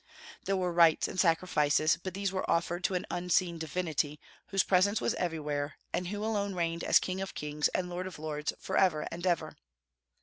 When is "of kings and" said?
7.21-7.87